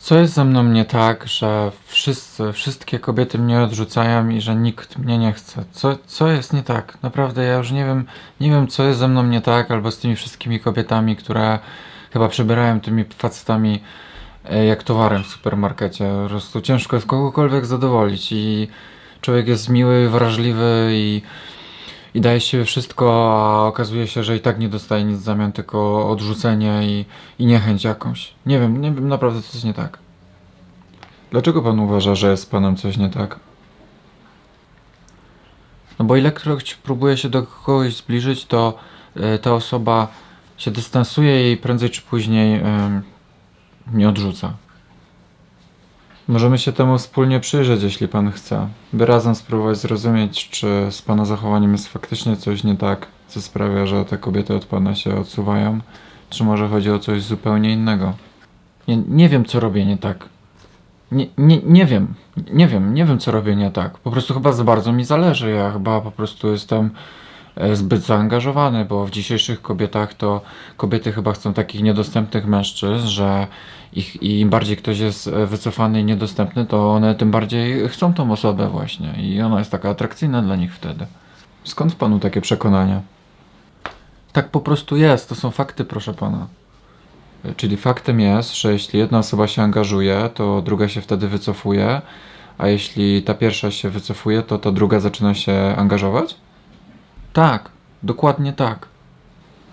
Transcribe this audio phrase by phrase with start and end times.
[0.00, 4.98] Co jest ze mną nie tak, że wszyscy, wszystkie kobiety mnie odrzucają i że nikt
[4.98, 5.64] mnie nie chce?
[5.72, 6.98] Co, co jest nie tak?
[7.02, 8.06] Naprawdę ja już nie wiem,
[8.40, 11.58] nie wiem co jest ze mną nie tak, albo z tymi wszystkimi kobietami, które
[12.12, 13.82] chyba przybierają tymi facetami
[14.50, 16.10] e, jak towarem w supermarkecie.
[16.22, 18.68] Po prostu ciężko jest kogokolwiek zadowolić i
[19.20, 21.22] człowiek jest miły, wrażliwy i,
[22.14, 25.52] i daje się wszystko, a okazuje się, że i tak nie dostaje nic w zamian,
[25.52, 27.04] tylko odrzucenie i,
[27.38, 28.34] i niechęć jakąś.
[28.46, 29.98] Nie wiem, nie wiem naprawdę co jest nie tak.
[31.30, 33.40] Dlaczego pan uważa, że jest z panem coś nie tak?
[35.98, 38.78] No bo ilekroć próbuje się do kogoś zbliżyć, to
[39.16, 40.08] e, ta osoba
[40.56, 43.02] się dystansuje i prędzej czy później em,
[43.92, 44.52] mnie odrzuca.
[46.30, 51.24] Możemy się temu wspólnie przyjrzeć, jeśli pan chce, by razem spróbować zrozumieć, czy z pana
[51.24, 55.80] zachowaniem jest faktycznie coś nie tak, co sprawia, że te kobiety od pana się odsuwają,
[56.30, 58.12] czy może chodzi o coś zupełnie innego.
[58.88, 60.28] Nie, nie wiem, co robię nie tak.
[61.12, 62.14] Nie, nie, nie wiem,
[62.52, 63.98] nie wiem, nie wiem, co robię nie tak.
[63.98, 65.50] Po prostu chyba za bardzo mi zależy.
[65.50, 66.90] Ja chyba po prostu jestem
[67.56, 70.40] e, zbyt zaangażowany, bo w dzisiejszych kobietach to
[70.76, 73.46] kobiety chyba chcą takich niedostępnych mężczyzn, że
[73.92, 78.14] ich, i im bardziej ktoś jest e, wycofany i niedostępny, to one tym bardziej chcą
[78.14, 81.06] tą osobę właśnie i ona jest taka atrakcyjna dla nich wtedy.
[81.64, 83.00] Skąd w panu takie przekonania?
[84.32, 86.46] Tak po prostu jest, to są fakty, proszę pana.
[87.44, 92.02] E, Czyli faktem jest, że jeśli jedna osoba się angażuje, to druga się wtedy wycofuje,
[92.58, 96.36] a jeśli ta pierwsza się wycofuje, to ta druga zaczyna się angażować?
[97.32, 97.70] Tak,
[98.02, 98.86] dokładnie tak.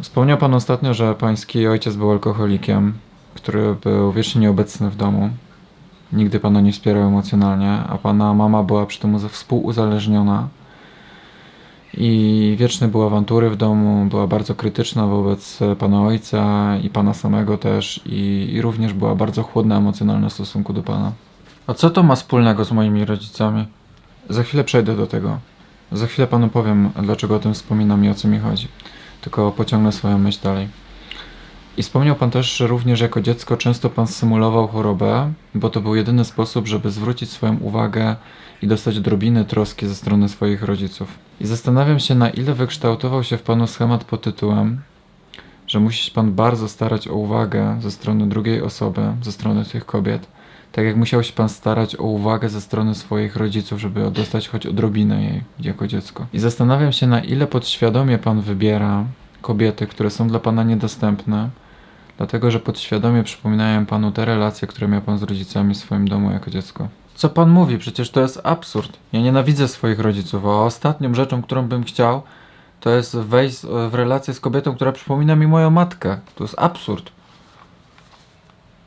[0.02, 2.94] Wspomniał pan ostatnio, że pański ojciec był alkoholikiem,
[3.38, 5.30] który był wiecznie nieobecny w domu.
[6.14, 10.48] Nigdy pana nie wspierał emocjonalnie, a pana mama była przy tym uza- współuzależniona.
[11.94, 17.58] I wieczne były awantury w domu, była bardzo krytyczna wobec pana ojca i pana samego
[17.58, 21.12] też, i, i również była bardzo chłodna emocjonalnie w stosunku do pana.
[21.68, 23.68] A co to ma wspólnego z moimi rodzicami?
[24.30, 25.38] Za chwilę przejdę do tego.
[25.92, 28.68] Za chwilę panu powiem, dlaczego o tym wspominam i o co mi chodzi.
[29.22, 30.68] Tylko pociągnę swoją myśl dalej.
[31.78, 35.96] I wspomniał pan też, że również jako dziecko często pan symulował chorobę, bo to był
[35.96, 38.16] jedyny sposób, żeby zwrócić swoją uwagę
[38.62, 41.08] i dostać odrobinę troski ze strony swoich rodziców.
[41.42, 44.82] I zastanawiam się, na ile wykształtował się w panu schemat pod tytułem,
[45.68, 49.86] że musi się pan bardzo starać o uwagę ze strony drugiej osoby, ze strony tych
[49.86, 50.28] kobiet,
[50.72, 54.66] tak jak musiał się pan starać o uwagę ze strony swoich rodziców, żeby dostać choć
[54.66, 56.26] odrobinę jej jako dziecko.
[56.34, 59.06] I zastanawiam się, na ile podświadomie pan wybiera
[59.42, 61.50] kobiety, które są dla pana niedostępne,
[62.18, 66.32] dlatego że podświadomie przypominają panu te relacje, które miał pan z rodzicami w swoim domu
[66.32, 66.88] jako dziecko.
[67.16, 67.78] Co pan mówi?
[67.78, 68.98] Przecież to jest absurd.
[69.14, 72.22] Ja nienawidzę swoich rodziców, a ostatnią rzeczą, którą bym chciał,
[72.80, 76.18] to jest wejść w relację z kobietą, która przypomina mi moją matkę.
[76.36, 77.12] To jest absurd.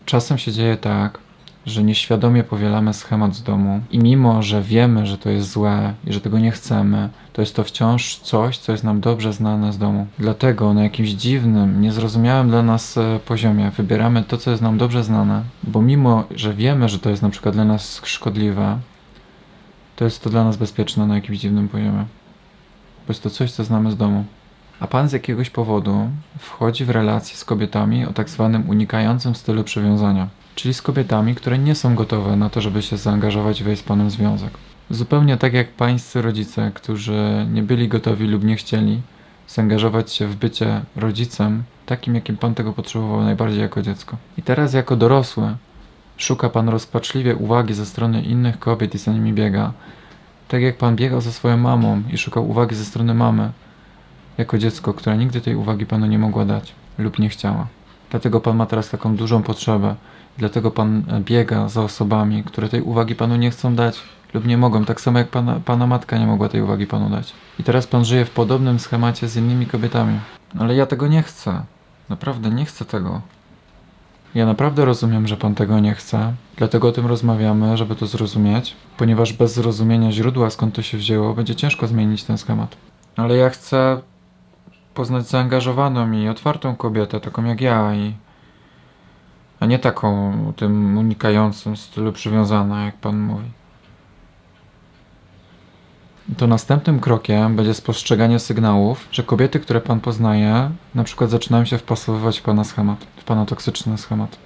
[0.04, 1.18] Czasem się dzieje tak,
[1.66, 6.12] że nieświadomie powielamy schemat z domu i mimo, że wiemy, że to jest złe i
[6.12, 9.78] że tego nie chcemy, to jest to wciąż coś, co jest nam dobrze znane z
[9.78, 10.06] domu.
[10.18, 15.04] Dlatego na jakimś dziwnym, niezrozumiałym dla nas e, poziomie wybieramy to, co jest nam dobrze
[15.04, 18.78] znane, bo mimo, że wiemy, że to jest na przykład dla nas szkodliwe,
[19.96, 22.04] to jest to dla nas bezpieczne na jakimś dziwnym poziomie.
[23.06, 24.24] Bo jest to coś, co znamy z domu.
[24.80, 29.64] A pan z jakiegoś powodu wchodzi w relacje z kobietami o tak zwanym unikającym stylu
[29.64, 30.28] przywiązania.
[30.54, 33.84] Czyli z kobietami, które nie są gotowe na to, żeby się zaangażować i wejść z
[33.84, 34.50] panem w związek.
[34.90, 39.02] Zupełnie tak jak pańscy rodzice, którzy nie byli gotowi lub nie chcieli
[39.54, 44.16] zaangażować się w bycie rodzicem, takim jakim pan tego potrzebował najbardziej jako dziecko.
[44.38, 45.56] I teraz jako dorosły
[46.16, 49.72] szuka pan rozpaczliwie uwagi ze strony innych kobiet i za nimi biega.
[50.48, 53.52] Tak jak pan biegał za swoją mamą i szukał uwagi ze strony mamy,
[54.38, 57.66] jako dziecko, która nigdy tej uwagi panu nie mogła dać lub nie chciała.
[58.10, 59.94] Dlatego pan ma teraz taką dużą potrzebę.
[60.38, 64.02] Dlatego pan e, biega za osobami, które tej uwagi panu nie chcą dać
[64.34, 67.32] lub nie mogą, tak samo jak pana, pana matka nie mogła tej uwagi panu dać.
[67.58, 70.20] I teraz pan żyje w podobnym schemacie z innymi kobietami.
[70.58, 71.62] Ale ja tego nie chcę.
[72.08, 73.20] Naprawdę nie chcę tego.
[74.34, 78.76] Ja naprawdę rozumiem, że pan tego nie chce, dlatego o tym rozmawiamy, żeby to zrozumieć,
[78.96, 82.76] ponieważ bez zrozumienia źródła, skąd to się wzięło, będzie ciężko zmienić ten schemat.
[83.16, 84.00] Ale ja chcę
[84.94, 88.14] poznać zaangażowaną i otwartą kobietę, taką jak ja, i
[89.60, 93.50] a nie taką tym unikającym stylu przywiązana, jak pan mówi.
[96.36, 101.78] To następnym krokiem będzie spostrzeganie sygnałów, że kobiety, które pan poznaje, na przykład zaczynają się
[101.78, 104.36] wpasowywać w pana schemat, w pana toksyczny schemat.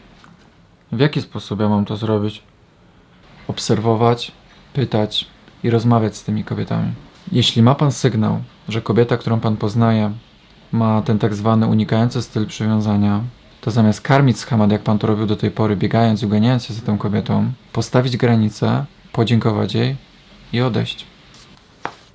[0.93, 2.43] W jaki sposób ja mam to zrobić?
[3.49, 4.33] Obserwować,
[4.73, 5.27] pytać
[5.65, 6.93] i rozmawiać z tymi kobietami.
[7.33, 10.13] Jeśli ma pan sygnał, że kobieta, którą pan poznaje,
[10.75, 13.21] ma ten tak zwany unikający styl przywiązania,
[13.61, 16.75] to zamiast karmić schemat, jak pan to robił do tej pory, biegając i uganiając się
[16.75, 19.97] za tą kobietą, postawić granicę, podziękować jej
[20.53, 21.07] i odejść.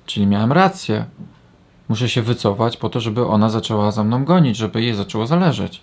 [0.06, 1.04] Czyli miałem rację.
[1.88, 5.82] Muszę się wycofać po to, żeby ona zaczęła za mną gonić, żeby jej zaczęło zależeć.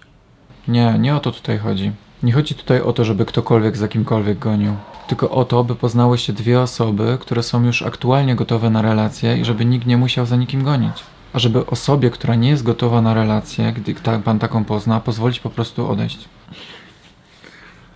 [0.68, 1.92] Nie, nie o to tutaj chodzi.
[2.24, 4.74] Nie chodzi tutaj o to, żeby ktokolwiek za kimkolwiek gonił.
[5.08, 9.38] Tylko o to, by poznały się dwie osoby, które są już aktualnie gotowe na relację
[9.38, 11.04] i żeby nikt nie musiał za nikim gonić.
[11.38, 15.40] A żeby osobie, która nie jest gotowa na relację, gdy ta, pan taką pozna, pozwolić
[15.40, 16.30] po prostu odejść.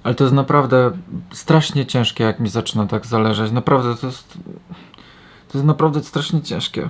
[0.03, 0.91] Ale to jest naprawdę
[1.33, 3.51] strasznie ciężkie, jak mi zaczyna tak zależeć.
[3.51, 4.37] Naprawdę to jest.
[5.51, 6.89] To jest naprawdę strasznie ciężkie.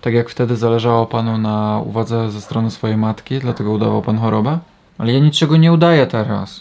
[0.00, 4.58] Tak jak wtedy zależało panu na uwadze ze strony swojej matki, dlatego udawał pan chorobę?
[4.98, 6.60] Ale ja niczego nie udaję teraz.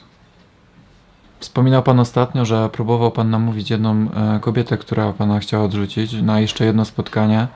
[1.40, 6.40] Wspominał pan ostatnio, że próbował pan namówić jedną e, kobietę, która pana chciała odrzucić, na
[6.40, 7.48] jeszcze jedno spotkanie,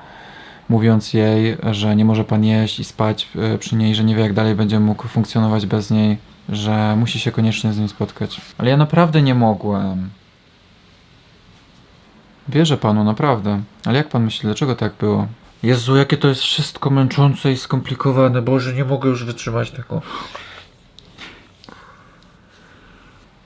[0.70, 4.22] mówiąc jej, że nie może pan jeść i spać e, przy niej, że nie wie
[4.22, 6.18] jak dalej będzie mógł funkcjonować bez niej,
[6.50, 8.42] że musi się koniecznie z nim spotkać.
[8.58, 10.10] Ale ja naprawdę nie mogłem.
[12.50, 13.62] Wierzę panu, naprawdę.
[13.86, 15.28] Ale jak pan myśli, dlaczego tak było?
[15.64, 18.42] Jezu, jakie to jest wszystko męczące i skomplikowane.
[18.42, 20.02] Boże, nie mogę już wytrzymać tego.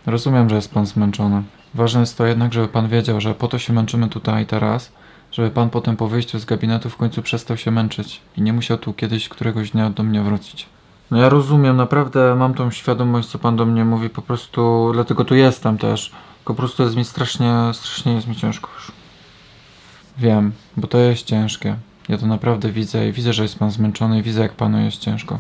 [0.06, 1.44] Rozumiem, że jest pan zmęczony.
[1.74, 4.92] Ważne jest to jednak, żeby pan wiedział, że po to się męczymy tutaj i teraz,
[5.34, 8.78] żeby pan potem po wyjściu z gabinetu w końcu przestał się męczyć i nie musiał
[8.78, 10.66] tu kiedyś któregoś dnia do mnie wrócić.
[11.12, 15.26] No ja rozumiem, naprawdę mam tą świadomość, co pan do mnie mówi, po prostu dlatego
[15.26, 16.12] tu jestem też.
[16.46, 18.92] Po prostu jest mi strasznie, strasznie jest mi ciężko już.
[20.18, 21.76] Wiem, bo to jest ciężkie.
[22.10, 24.98] Ja to naprawdę widzę i widzę, że jest pan zmęczony i widzę, jak panu jest
[24.98, 25.40] ciężko.